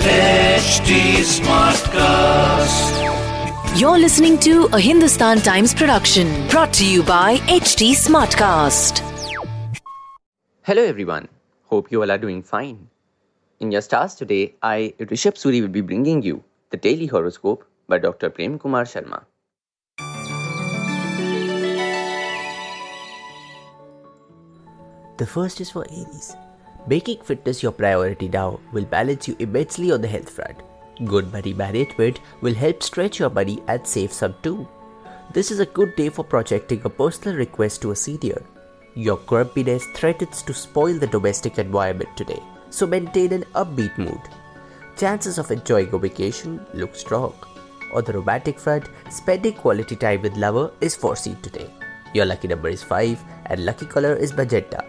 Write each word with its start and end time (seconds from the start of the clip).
HT 0.00 1.20
Smartcast. 1.28 2.92
You're 3.78 3.98
listening 3.98 4.38
to 4.38 4.64
a 4.72 4.80
Hindustan 4.80 5.40
Times 5.40 5.74
production 5.74 6.48
brought 6.48 6.72
to 6.74 6.86
you 6.90 7.02
by 7.02 7.36
HT 7.48 7.90
Smartcast. 7.90 9.02
Hello 10.62 10.82
everyone. 10.82 11.28
Hope 11.66 11.92
you 11.92 12.00
all 12.00 12.10
are 12.10 12.16
doing 12.16 12.42
fine. 12.42 12.88
In 13.60 13.70
your 13.70 13.82
stars 13.82 14.14
today, 14.14 14.54
I, 14.62 14.94
Rishabh 14.98 15.36
Suri, 15.36 15.60
will 15.60 15.68
be 15.68 15.82
bringing 15.82 16.22
you 16.22 16.42
the 16.70 16.78
daily 16.78 17.04
horoscope 17.04 17.66
by 17.86 17.98
Dr. 17.98 18.30
Prem 18.30 18.58
Kumar 18.58 18.84
Sharma. 18.84 19.24
The 25.18 25.26
first 25.26 25.60
is 25.60 25.70
for 25.70 25.84
Aries. 25.90 26.36
Making 26.86 27.22
fitness 27.22 27.62
your 27.62 27.72
priority 27.72 28.28
now 28.28 28.58
will 28.72 28.84
balance 28.84 29.28
you 29.28 29.36
immensely 29.38 29.92
on 29.92 30.00
the 30.00 30.08
health 30.08 30.30
front. 30.30 30.62
Good 31.04 31.32
money 31.32 31.52
management 31.52 32.20
will 32.40 32.54
help 32.54 32.82
stretch 32.82 33.18
your 33.18 33.30
money 33.30 33.62
and 33.68 33.86
save 33.86 34.12
some 34.12 34.34
too. 34.42 34.66
This 35.32 35.50
is 35.50 35.60
a 35.60 35.66
good 35.66 35.94
day 35.96 36.08
for 36.08 36.24
projecting 36.24 36.80
a 36.84 36.90
personal 36.90 37.36
request 37.36 37.82
to 37.82 37.90
a 37.90 37.96
senior. 37.96 38.42
Your 38.94 39.18
grumpiness 39.18 39.84
threatens 39.94 40.42
to 40.42 40.54
spoil 40.54 40.94
the 40.94 41.06
domestic 41.06 41.58
environment 41.58 42.16
today, 42.16 42.42
so 42.70 42.86
maintain 42.86 43.32
an 43.32 43.44
upbeat 43.54 43.96
mood. 43.98 44.20
Chances 44.96 45.38
of 45.38 45.50
enjoying 45.50 45.92
a 45.92 45.98
vacation 45.98 46.66
look 46.74 46.94
strong. 46.96 47.34
On 47.94 48.04
the 48.04 48.14
romantic 48.14 48.58
front, 48.58 48.88
spending 49.10 49.54
quality 49.54 49.96
time 49.96 50.22
with 50.22 50.36
lover 50.36 50.72
is 50.80 50.96
foreseen 50.96 51.36
today. 51.42 51.70
Your 52.14 52.24
lucky 52.26 52.48
number 52.48 52.68
is 52.68 52.82
5 52.82 53.22
and 53.46 53.64
lucky 53.64 53.86
color 53.86 54.14
is 54.14 54.34
magenta. 54.34 54.84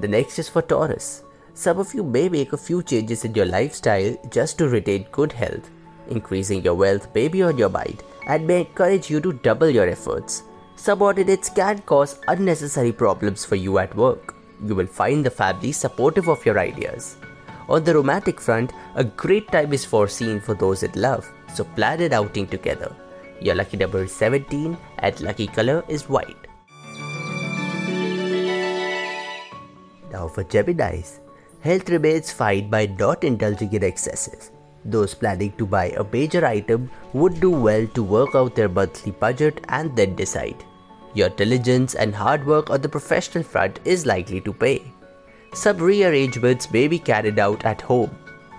The 0.00 0.08
next 0.08 0.38
is 0.38 0.48
for 0.48 0.62
Taurus. 0.62 1.24
Some 1.52 1.78
of 1.78 1.92
you 1.92 2.02
may 2.02 2.30
make 2.30 2.54
a 2.54 2.56
few 2.56 2.82
changes 2.82 3.26
in 3.26 3.34
your 3.34 3.44
lifestyle 3.44 4.16
just 4.30 4.56
to 4.56 4.66
retain 4.66 5.06
good 5.12 5.30
health. 5.30 5.68
Increasing 6.08 6.62
your 6.64 6.74
wealth 6.74 7.08
may 7.14 7.28
be 7.28 7.42
on 7.42 7.58
your 7.58 7.68
mind 7.68 8.02
and 8.26 8.46
may 8.46 8.60
encourage 8.60 9.10
you 9.10 9.20
to 9.20 9.34
double 9.34 9.68
your 9.68 9.86
efforts. 9.86 10.44
Subordinates 10.76 11.50
can 11.50 11.80
cause 11.80 12.18
unnecessary 12.28 12.92
problems 12.92 13.44
for 13.44 13.56
you 13.56 13.76
at 13.76 13.94
work. 13.94 14.34
You 14.64 14.74
will 14.74 14.86
find 14.86 15.22
the 15.22 15.30
family 15.30 15.72
supportive 15.72 16.30
of 16.30 16.46
your 16.46 16.58
ideas. 16.58 17.18
On 17.68 17.84
the 17.84 17.94
romantic 17.94 18.40
front, 18.40 18.72
a 18.94 19.04
great 19.04 19.52
time 19.52 19.74
is 19.74 19.84
foreseen 19.84 20.40
for 20.40 20.54
those 20.54 20.82
in 20.82 20.92
love, 20.94 21.30
so 21.54 21.64
plan 21.64 22.00
an 22.00 22.14
outing 22.14 22.46
together. 22.46 22.96
Your 23.42 23.54
lucky 23.54 23.76
number 23.76 24.04
is 24.04 24.12
17 24.12 24.78
and 25.00 25.20
lucky 25.20 25.46
color 25.46 25.84
is 25.88 26.08
white. 26.08 26.49
For 30.28 30.44
Geminis, 30.44 31.20
health 31.60 31.88
remains 31.88 32.32
fine 32.32 32.70
by 32.70 32.86
not 32.86 33.24
indulging 33.24 33.72
in 33.72 33.84
excesses. 33.84 34.50
Those 34.84 35.14
planning 35.14 35.52
to 35.58 35.66
buy 35.66 35.86
a 35.90 36.04
major 36.10 36.44
item 36.44 36.90
would 37.12 37.40
do 37.40 37.50
well 37.50 37.86
to 37.88 38.02
work 38.02 38.34
out 38.34 38.54
their 38.54 38.68
monthly 38.68 39.12
budget 39.12 39.64
and 39.68 39.94
then 39.94 40.16
decide. 40.16 40.64
Your 41.14 41.28
diligence 41.28 41.94
and 41.94 42.14
hard 42.14 42.46
work 42.46 42.70
on 42.70 42.80
the 42.80 42.88
professional 42.88 43.44
front 43.44 43.80
is 43.84 44.06
likely 44.06 44.40
to 44.42 44.52
pay. 44.52 44.82
Some 45.52 45.78
rearrangements 45.78 46.70
may 46.70 46.86
be 46.86 46.98
carried 46.98 47.38
out 47.38 47.64
at 47.64 47.80
home 47.80 48.16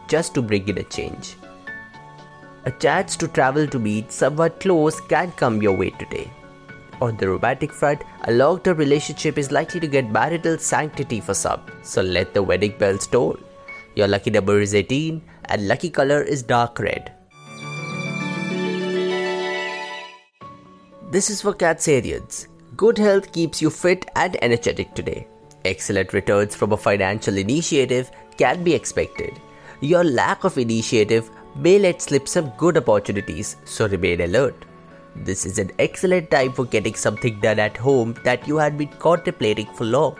just 0.07 0.33
to 0.35 0.41
bring 0.41 0.67
in 0.67 0.77
a 0.77 0.83
change. 0.83 1.35
A 2.65 2.71
chance 2.71 3.15
to 3.15 3.27
travel 3.27 3.65
to 3.67 3.79
meet 3.79 4.11
someone 4.11 4.51
close 4.59 4.99
can 5.01 5.31
come 5.31 5.61
your 5.61 5.75
way 5.75 5.89
today. 5.91 6.29
On 7.01 7.17
the 7.17 7.27
romantic 7.27 7.73
front, 7.73 8.03
a 8.25 8.31
long 8.31 8.59
term 8.59 8.77
relationship 8.77 9.39
is 9.39 9.51
likely 9.51 9.79
to 9.79 9.87
get 9.87 10.11
marital 10.11 10.59
sanctity 10.59 11.19
for 11.19 11.33
some, 11.33 11.61
so 11.81 12.03
let 12.03 12.35
the 12.35 12.43
wedding 12.43 12.77
bells 12.77 13.07
toll. 13.07 13.37
Your 13.95 14.07
lucky 14.07 14.29
number 14.29 14.59
is 14.59 14.75
18 14.75 15.19
and 15.45 15.67
lucky 15.67 15.89
color 15.89 16.21
is 16.21 16.43
dark 16.43 16.77
red. 16.77 17.11
This 21.09 21.31
is 21.31 21.41
for 21.41 21.53
Cancerians. 21.55 22.47
Good 22.77 22.99
health 22.99 23.31
keeps 23.31 23.63
you 23.63 23.71
fit 23.71 24.05
and 24.15 24.41
energetic 24.43 24.93
today. 24.93 25.27
Excellent 25.65 26.13
returns 26.13 26.55
from 26.55 26.71
a 26.71 26.77
financial 26.77 27.35
initiative 27.35 28.11
can 28.37 28.63
be 28.63 28.75
expected. 28.75 29.41
Your 29.81 30.03
lack 30.03 30.43
of 30.43 30.59
initiative 30.59 31.31
may 31.55 31.79
let 31.79 32.01
slip 32.01 32.27
some 32.27 32.53
good 32.57 32.77
opportunities, 32.77 33.55
so 33.65 33.87
remain 33.87 34.21
alert. 34.21 34.65
This 35.15 35.45
is 35.45 35.59
an 35.59 35.71
excellent 35.77 36.31
time 36.31 36.53
for 36.53 36.65
getting 36.65 36.95
something 36.95 37.39
done 37.41 37.59
at 37.59 37.75
home 37.75 38.15
that 38.23 38.47
you 38.47 38.57
had 38.57 38.77
been 38.77 38.87
contemplating 38.87 39.67
for 39.73 39.83
long. 39.83 40.17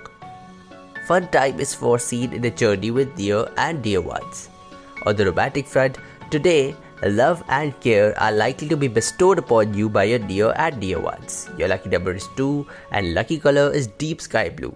Fun 1.07 1.27
time 1.29 1.59
is 1.59 1.73
foreseen 1.73 2.33
in 2.33 2.43
a 2.45 2.51
journey 2.51 2.91
with 2.91 3.15
dear 3.15 3.47
and 3.57 3.81
dear 3.81 4.01
ones. 4.01 4.49
On 5.05 5.15
the 5.15 5.25
romantic 5.25 5.65
front, 5.65 5.97
today, 6.29 6.75
love 7.03 7.43
and 7.47 7.79
care 7.79 8.17
are 8.19 8.31
likely 8.31 8.67
to 8.67 8.77
be 8.77 8.87
bestowed 8.87 9.39
upon 9.39 9.73
you 9.73 9.89
by 9.89 10.03
your 10.03 10.19
dear 10.19 10.53
and 10.57 10.79
dear 10.79 10.99
ones. 10.99 11.49
Your 11.57 11.69
lucky 11.69 11.89
number 11.89 12.13
is 12.13 12.27
2 12.35 12.67
and 12.91 13.13
lucky 13.13 13.39
color 13.39 13.71
is 13.71 13.87
deep 13.87 14.21
sky 14.21 14.49
blue. 14.49 14.75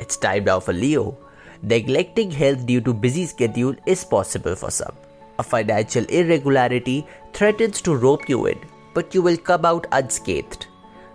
It's 0.00 0.16
time 0.16 0.44
now 0.44 0.60
for 0.60 0.72
Leo. 0.72 1.18
Neglecting 1.62 2.30
health 2.30 2.66
due 2.66 2.80
to 2.80 2.92
busy 2.92 3.26
schedule 3.26 3.74
is 3.86 4.04
possible 4.04 4.56
for 4.56 4.70
some. 4.70 4.94
A 5.38 5.42
financial 5.42 6.04
irregularity 6.06 7.06
threatens 7.32 7.80
to 7.82 7.96
rope 7.96 8.28
you 8.28 8.46
in, 8.46 8.58
but 8.94 9.14
you 9.14 9.22
will 9.22 9.36
come 9.36 9.64
out 9.64 9.86
unscathed. 9.92 10.66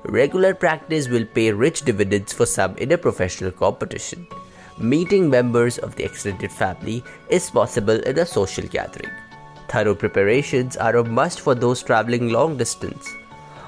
Regular 0.04 0.54
practice 0.54 1.08
will 1.08 1.26
pay 1.26 1.52
rich 1.52 1.82
dividends 1.84 2.34
for 2.34 2.46
some 2.46 2.76
in 2.78 2.92
a 2.92 2.98
professional 2.98 3.52
competition. 3.52 4.28
Meeting 4.78 5.30
members 5.30 5.78
of 5.78 5.96
the 5.96 6.04
extended 6.04 6.52
family 6.52 7.04
is 7.30 7.50
possible 7.50 8.00
in 8.00 8.18
a 8.18 8.26
social 8.26 8.68
gathering. 8.68 9.12
Thorough 9.68 9.96
preparations 9.96 10.76
are 10.76 10.98
a 10.98 11.04
must 11.04 11.40
for 11.40 11.56
those 11.56 11.84
traveling 11.84 12.30
long 12.30 12.58
distance. 12.58 13.14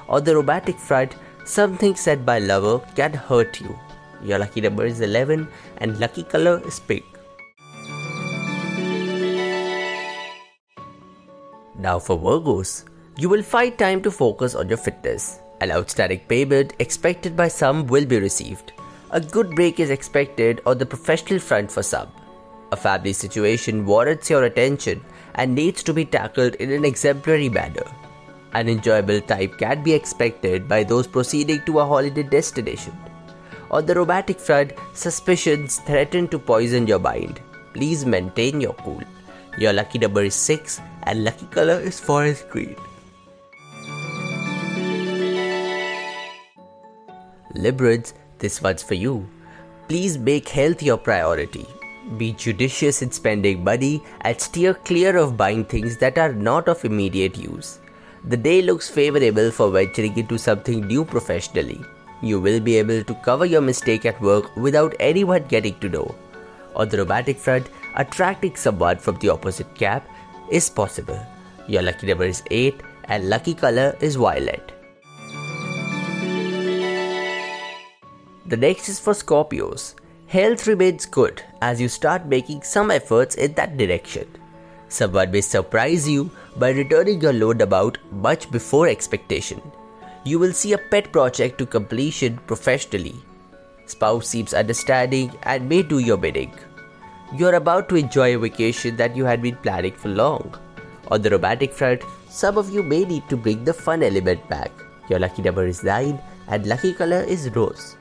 On 0.08 0.22
the 0.22 0.36
romantic 0.36 0.78
front, 0.78 1.16
something 1.44 1.94
said 1.94 2.26
by 2.26 2.38
lover 2.38 2.80
can 2.94 3.12
hurt 3.12 3.60
you. 3.60 3.78
Your 4.22 4.38
lucky 4.38 4.60
number 4.60 4.86
is 4.86 5.00
11 5.00 5.48
and 5.78 5.98
lucky 6.00 6.24
color 6.24 6.60
is 6.66 6.80
pink. 6.80 7.13
Now 11.84 11.98
for 11.98 12.18
Virgos, 12.18 12.84
you 13.18 13.28
will 13.28 13.42
find 13.42 13.76
time 13.76 14.00
to 14.04 14.10
focus 14.10 14.54
on 14.54 14.70
your 14.70 14.78
fitness. 14.78 15.40
An 15.60 15.70
outstanding 15.70 16.20
payment 16.28 16.72
expected 16.78 17.36
by 17.36 17.48
some 17.48 17.86
will 17.88 18.06
be 18.06 18.18
received. 18.18 18.72
A 19.10 19.20
good 19.20 19.50
break 19.54 19.78
is 19.78 19.90
expected 19.90 20.62
on 20.64 20.78
the 20.78 20.86
professional 20.86 21.38
front 21.38 21.70
for 21.70 21.82
some. 21.82 22.08
A 22.72 22.76
family 22.76 23.12
situation 23.12 23.84
warrants 23.84 24.30
your 24.30 24.44
attention 24.44 25.04
and 25.34 25.54
needs 25.54 25.82
to 25.82 25.92
be 25.92 26.06
tackled 26.06 26.54
in 26.54 26.72
an 26.72 26.86
exemplary 26.86 27.50
manner. 27.50 27.84
An 28.54 28.70
enjoyable 28.70 29.20
time 29.20 29.52
can 29.58 29.82
be 29.82 29.92
expected 29.92 30.66
by 30.66 30.84
those 30.84 31.06
proceeding 31.06 31.60
to 31.66 31.80
a 31.80 31.84
holiday 31.84 32.22
destination. 32.22 32.96
On 33.70 33.84
the 33.84 33.94
romantic 33.94 34.40
front, 34.40 34.72
suspicions 34.94 35.80
threaten 35.80 36.28
to 36.28 36.38
poison 36.38 36.86
your 36.86 36.98
mind. 36.98 37.42
Please 37.74 38.06
maintain 38.06 38.62
your 38.62 38.72
cool. 38.72 39.02
Your 39.58 39.74
lucky 39.74 39.98
number 39.98 40.22
is 40.24 40.34
6 40.34 40.80
and 41.06 41.24
lucky 41.24 41.46
color 41.46 41.80
is 41.80 42.00
forest 42.00 42.48
green. 42.48 42.76
Librids, 47.54 48.14
this 48.38 48.60
one's 48.60 48.82
for 48.82 48.94
you. 48.94 49.28
Please 49.88 50.18
make 50.18 50.48
health 50.48 50.82
your 50.82 50.96
priority. 50.96 51.66
Be 52.18 52.32
judicious 52.32 53.00
in 53.00 53.10
spending 53.10 53.62
money 53.62 54.02
and 54.22 54.38
steer 54.40 54.74
clear 54.74 55.16
of 55.16 55.36
buying 55.36 55.64
things 55.64 55.96
that 55.98 56.18
are 56.18 56.32
not 56.32 56.68
of 56.68 56.84
immediate 56.84 57.36
use. 57.38 57.78
The 58.24 58.36
day 58.36 58.62
looks 58.62 58.88
favorable 58.88 59.50
for 59.50 59.70
venturing 59.70 60.16
into 60.18 60.38
something 60.38 60.86
new 60.86 61.04
professionally. 61.04 61.80
You 62.22 62.40
will 62.40 62.60
be 62.60 62.76
able 62.76 63.04
to 63.04 63.14
cover 63.16 63.44
your 63.44 63.60
mistake 63.60 64.06
at 64.06 64.20
work 64.20 64.54
without 64.56 64.94
anyone 64.98 65.44
getting 65.46 65.78
to 65.80 65.88
know. 65.88 66.14
On 66.74 66.88
the 66.88 66.98
romantic 66.98 67.38
front, 67.38 67.68
attracting 67.96 68.56
someone 68.56 68.96
from 68.96 69.18
the 69.18 69.28
opposite 69.28 69.74
camp 69.74 70.04
is 70.50 70.68
possible. 70.70 71.18
Your 71.66 71.82
lucky 71.82 72.06
number 72.06 72.24
is 72.24 72.42
8 72.50 72.80
and 73.04 73.28
lucky 73.28 73.54
color 73.54 73.96
is 74.00 74.16
violet. 74.16 74.72
The 78.46 78.56
next 78.56 78.88
is 78.88 79.00
for 79.00 79.14
Scorpios. 79.14 79.94
Health 80.26 80.66
remains 80.66 81.06
good 81.06 81.42
as 81.62 81.80
you 81.80 81.88
start 81.88 82.26
making 82.26 82.62
some 82.62 82.90
efforts 82.90 83.36
in 83.36 83.54
that 83.54 83.76
direction. 83.76 84.28
Someone 84.88 85.30
may 85.30 85.40
surprise 85.40 86.08
you 86.08 86.30
by 86.56 86.70
returning 86.70 87.20
your 87.20 87.32
loan 87.32 87.60
amount 87.60 87.98
much 88.12 88.50
before 88.50 88.86
expectation. 88.88 89.60
You 90.24 90.38
will 90.38 90.52
see 90.52 90.72
a 90.72 90.78
pet 90.78 91.10
project 91.12 91.58
to 91.58 91.66
completion 91.66 92.38
professionally. 92.46 93.14
Spouse 93.86 94.28
seems 94.28 94.54
understanding 94.54 95.32
and 95.42 95.68
may 95.68 95.82
do 95.82 95.98
your 95.98 96.16
bidding. 96.16 96.52
You're 97.36 97.56
about 97.56 97.88
to 97.88 97.96
enjoy 97.96 98.36
a 98.36 98.38
vacation 98.38 98.94
that 98.94 99.16
you 99.16 99.24
had 99.24 99.42
been 99.42 99.56
planning 99.56 99.94
for 99.94 100.08
long. 100.08 100.54
On 101.08 101.20
the 101.20 101.30
romantic 101.30 101.72
front, 101.72 102.02
some 102.28 102.56
of 102.56 102.70
you 102.72 102.80
may 102.80 103.04
need 103.04 103.28
to 103.28 103.36
bring 103.36 103.64
the 103.64 103.74
fun 103.74 104.04
element 104.04 104.48
back. 104.48 104.70
Your 105.08 105.18
lucky 105.18 105.42
number 105.42 105.66
is 105.66 105.82
9 105.82 106.20
and 106.46 106.66
lucky 106.66 106.94
color 106.94 107.22
is 107.22 107.50
rose. 107.50 107.96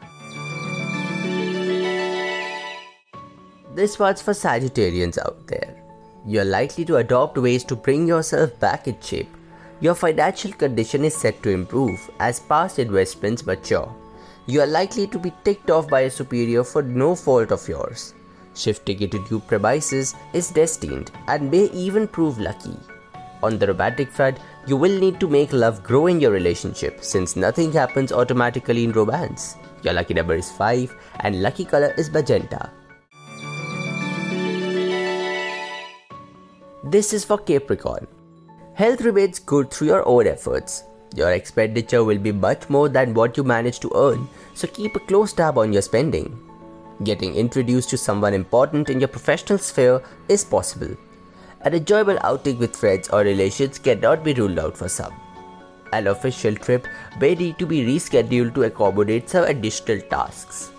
This 3.74 3.98
one's 3.98 4.22
for 4.22 4.34
Sagittarians 4.34 5.18
out 5.18 5.48
there. 5.48 5.82
You're 6.28 6.46
likely 6.46 6.86
to 6.86 6.98
adopt 6.98 7.40
ways 7.40 7.64
to 7.64 7.76
bring 7.76 8.08
yourself 8.08 8.60
back 8.60 8.88
in 8.88 9.02
shape. 9.02 9.36
Your 9.80 9.96
financial 9.96 10.52
condition 10.52 11.04
is 11.04 11.16
set 11.16 11.42
to 11.42 11.50
improve 11.50 12.08
as 12.20 12.40
past 12.40 12.78
investments 12.78 13.48
mature. 13.48 13.92
You 14.46 14.62
are 14.62 14.68
likely 14.68 15.08
to 15.08 15.18
be 15.18 15.34
ticked 15.44 15.72
off 15.72 15.90
by 15.90 16.02
a 16.02 16.12
superior 16.12 16.64
for 16.64 16.84
no 16.84 17.16
fault 17.16 17.52
of 17.52 17.68
yours. 17.68 18.14
Shifting 18.56 19.02
into 19.02 19.20
new 19.32 19.40
premises 19.40 20.16
is 20.34 20.52
destined 20.52 21.12
and 21.28 21.50
may 21.50 21.66
even 21.72 22.08
prove 22.08 22.40
lucky. 22.40 22.78
On 23.42 23.58
the 23.60 23.68
romantic 23.68 24.12
front, 24.12 24.38
you 24.68 24.78
will 24.78 24.98
need 25.00 25.20
to 25.20 25.28
make 25.28 25.52
love 25.52 25.84
grow 25.84 26.08
in 26.08 26.22
your 26.22 26.32
relationship 26.32 27.04
since 27.04 27.36
nothing 27.36 27.72
happens 27.72 28.12
automatically 28.12 28.84
in 28.84 28.92
romance. 28.92 29.58
Your 29.82 29.94
lucky 29.94 30.14
number 30.14 30.36
is 30.36 30.52
5 30.52 30.96
and 31.22 31.42
lucky 31.42 31.66
color 31.66 31.94
is 31.98 32.10
magenta. 32.12 32.72
This 36.84 37.12
is 37.12 37.26
for 37.26 37.38
Capricorn. 37.38 38.08
Health 38.76 39.02
remains 39.02 39.40
good 39.40 39.72
through 39.72 39.88
your 39.88 40.08
own 40.08 40.28
efforts. 40.28 40.84
Your 41.16 41.32
expenditure 41.32 42.04
will 42.04 42.18
be 42.18 42.32
much 42.32 42.70
more 42.70 42.88
than 42.88 43.14
what 43.14 43.36
you 43.36 43.44
manage 43.44 43.80
to 43.82 43.92
earn, 43.96 44.28
so 44.54 44.68
keep 44.68 44.96
a 44.96 45.00
close 45.00 45.34
tab 45.34 45.58
on 45.58 45.74
your 45.74 45.82
spending. 45.82 46.40
Getting 47.04 47.36
introduced 47.36 47.90
to 47.90 47.98
someone 47.98 48.34
important 48.34 48.90
in 48.90 49.00
your 49.00 49.10
professional 49.10 49.58
sphere 49.58 50.02
is 50.30 50.46
possible. 50.46 50.96
An 51.62 51.74
enjoyable 51.74 52.18
outing 52.22 52.58
with 52.60 52.76
friends 52.76 53.10
or 53.10 53.22
relations 53.22 53.80
cannot 53.80 54.24
be 54.24 54.34
ruled 54.34 54.60
out 54.60 54.78
for 54.78 54.88
some. 54.88 55.14
An 55.92 56.08
official 56.08 56.56
trip 56.56 56.88
may 57.20 57.36
need 57.36 57.60
to 57.60 57.66
be 57.66 57.86
rescheduled 57.86 58.54
to 58.56 58.64
accommodate 58.64 59.30
some 59.30 59.44
additional 59.44 60.02
tasks. 60.02 60.72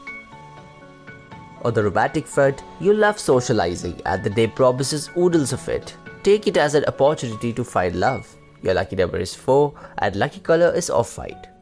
On 1.63 1.75
the 1.75 1.83
romantic 1.83 2.27
front, 2.27 2.63
you 2.81 2.95
love 2.95 3.19
socializing 3.19 4.01
and 4.07 4.23
the 4.23 4.31
day 4.31 4.47
promises 4.47 5.11
oodles 5.17 5.53
of 5.53 5.69
it. 5.69 5.97
Take 6.23 6.47
it 6.47 6.57
as 6.57 6.75
an 6.75 6.85
opportunity 6.87 7.53
to 7.53 7.65
find 7.65 7.97
love. 7.97 8.35
Your 8.63 8.75
lucky 8.75 8.97
number 8.97 9.19
is 9.19 9.35
4 9.35 9.75
and 9.99 10.17
lucky 10.17 10.41
color 10.41 10.73
is 10.75 10.91
off-white. 10.91 11.54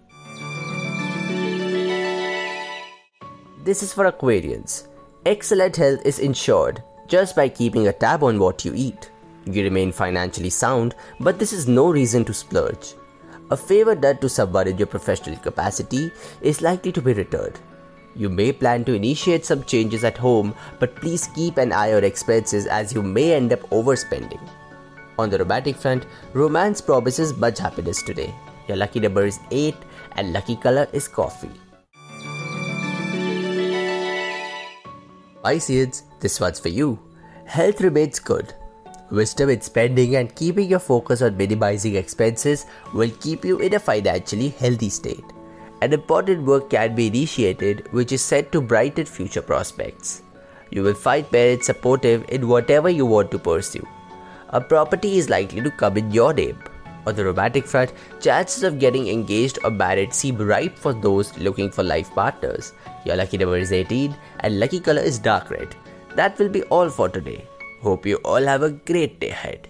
This 3.64 3.80
is 3.84 3.92
for 3.92 4.10
Aquarians. 4.10 4.88
Excellent 5.24 5.76
health 5.76 6.04
is 6.04 6.18
ensured 6.18 6.82
just 7.06 7.36
by 7.36 7.48
keeping 7.48 7.86
a 7.86 7.92
tab 7.92 8.24
on 8.24 8.40
what 8.40 8.64
you 8.64 8.72
eat. 8.74 9.12
You 9.44 9.62
remain 9.62 9.92
financially 9.92 10.50
sound, 10.50 10.96
but 11.20 11.38
this 11.38 11.52
is 11.52 11.68
no 11.68 11.88
reason 11.88 12.24
to 12.24 12.34
splurge. 12.34 12.94
A 13.52 13.56
favor 13.56 13.94
done 13.94 14.18
to 14.18 14.62
in 14.66 14.78
your 14.78 14.88
professional 14.88 15.36
capacity 15.36 16.10
is 16.40 16.60
likely 16.60 16.90
to 16.90 17.00
be 17.00 17.12
returned. 17.12 17.60
You 18.16 18.28
may 18.28 18.50
plan 18.50 18.84
to 18.86 18.94
initiate 18.94 19.44
some 19.44 19.62
changes 19.62 20.02
at 20.02 20.18
home, 20.18 20.56
but 20.80 20.96
please 20.96 21.28
keep 21.28 21.56
an 21.56 21.70
eye 21.70 21.92
on 21.92 22.02
expenses 22.02 22.66
as 22.66 22.92
you 22.92 23.00
may 23.00 23.32
end 23.32 23.52
up 23.52 23.60
overspending. 23.70 24.42
On 25.20 25.30
the 25.30 25.38
romantic 25.38 25.76
front, 25.76 26.06
romance 26.32 26.80
promises 26.80 27.36
much 27.36 27.60
happiness 27.60 28.02
today. 28.02 28.34
Your 28.66 28.78
lucky 28.78 28.98
number 28.98 29.24
is 29.24 29.38
8 29.52 29.76
and 30.16 30.32
lucky 30.32 30.56
color 30.56 30.88
is 30.92 31.06
coffee. 31.06 31.61
Pisces, 35.42 36.04
this 36.20 36.38
one's 36.38 36.60
for 36.60 36.68
you. 36.68 36.98
Health 37.46 37.80
remains 37.80 38.20
good. 38.20 38.54
Wisdom 39.10 39.50
in 39.50 39.60
spending 39.60 40.16
and 40.16 40.34
keeping 40.34 40.70
your 40.70 40.78
focus 40.78 41.20
on 41.20 41.36
minimizing 41.36 41.96
expenses 41.96 42.64
will 42.94 43.10
keep 43.20 43.44
you 43.44 43.58
in 43.58 43.74
a 43.74 43.80
financially 43.80 44.50
healthy 44.50 44.88
state. 44.88 45.24
An 45.82 45.92
important 45.92 46.44
work 46.44 46.70
can 46.70 46.94
be 46.94 47.08
initiated 47.08 47.92
which 47.92 48.12
is 48.12 48.22
set 48.22 48.52
to 48.52 48.60
brighten 48.60 49.04
future 49.04 49.42
prospects. 49.42 50.22
You 50.70 50.82
will 50.82 50.94
find 50.94 51.28
parents 51.28 51.66
supportive 51.66 52.24
in 52.28 52.48
whatever 52.48 52.88
you 52.88 53.04
want 53.04 53.30
to 53.32 53.38
pursue. 53.38 53.86
A 54.50 54.60
property 54.60 55.18
is 55.18 55.28
likely 55.28 55.60
to 55.60 55.70
come 55.72 55.96
in 55.96 56.12
your 56.12 56.32
name. 56.32 56.62
On 57.06 57.14
the 57.14 57.24
romantic 57.24 57.66
front, 57.66 57.92
chances 58.20 58.62
of 58.62 58.78
getting 58.78 59.08
engaged 59.08 59.58
or 59.64 59.70
married 59.70 60.14
seem 60.14 60.36
ripe 60.36 60.78
for 60.78 60.92
those 60.92 61.36
looking 61.38 61.70
for 61.70 61.82
life 61.82 62.10
partners. 62.14 62.72
Your 63.04 63.16
lucky 63.16 63.38
number 63.38 63.56
is 63.56 63.72
18 63.72 64.14
and 64.40 64.60
lucky 64.60 64.80
color 64.80 65.02
is 65.02 65.18
dark 65.18 65.50
red. 65.50 65.74
That 66.14 66.38
will 66.38 66.48
be 66.48 66.62
all 66.64 66.88
for 66.88 67.08
today. 67.08 67.46
Hope 67.82 68.06
you 68.06 68.16
all 68.24 68.42
have 68.42 68.62
a 68.62 68.70
great 68.70 69.18
day 69.18 69.30
ahead. 69.30 69.68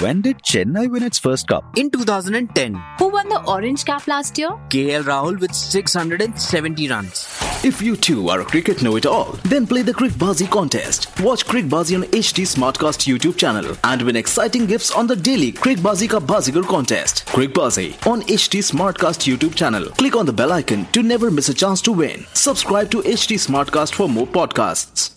When 0.00 0.22
did 0.22 0.38
Chennai 0.42 0.90
win 0.90 1.02
its 1.02 1.18
first 1.18 1.46
cup? 1.46 1.64
In 1.76 1.90
2010, 1.90 2.74
Who 2.98 3.08
won 3.08 3.28
the 3.28 3.44
Orange 3.44 3.84
Cap 3.84 4.06
last 4.06 4.38
year? 4.38 4.50
KL 4.70 5.02
Rahul 5.02 5.38
with 5.38 5.54
670 5.54 6.88
runs. 6.88 7.39
If 7.62 7.82
you 7.82 7.94
too 7.94 8.30
are 8.30 8.40
a 8.40 8.44
cricket 8.44 8.82
know-it-all, 8.82 9.32
then 9.44 9.66
play 9.66 9.82
the 9.82 9.92
Crickbazi 9.92 10.48
contest. 10.50 11.08
Watch 11.20 11.44
Crickbazi 11.44 11.94
on 11.94 12.04
HT 12.04 12.46
Smartcast 12.46 13.06
YouTube 13.06 13.36
channel 13.36 13.76
and 13.84 14.00
win 14.00 14.16
exciting 14.16 14.64
gifts 14.64 14.90
on 14.90 15.06
the 15.06 15.14
daily 15.14 15.52
Crickbazi 15.52 16.08
Ka 16.08 16.20
Bazigar 16.20 16.66
contest. 16.66 17.26
Crickbazi 17.26 17.94
on 18.06 18.22
HT 18.22 18.60
Smartcast 18.60 19.28
YouTube 19.28 19.54
channel. 19.54 19.90
Click 19.90 20.16
on 20.16 20.24
the 20.24 20.32
bell 20.32 20.52
icon 20.52 20.86
to 20.92 21.02
never 21.02 21.30
miss 21.30 21.50
a 21.50 21.54
chance 21.54 21.82
to 21.82 21.92
win. 21.92 22.24
Subscribe 22.32 22.90
to 22.92 23.02
HT 23.02 23.36
Smartcast 23.36 23.92
for 23.94 24.08
more 24.08 24.26
podcasts. 24.26 25.10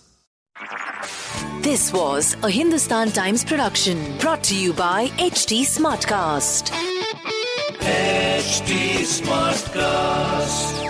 This 1.62 1.94
was 1.94 2.36
a 2.42 2.50
Hindustan 2.50 3.10
Times 3.10 3.42
production 3.42 4.18
brought 4.18 4.44
to 4.44 4.54
you 4.54 4.74
by 4.74 5.08
HT 5.16 5.62
Smartcast. 5.62 6.70
HT 7.80 9.00
Smartcast. 9.00 10.83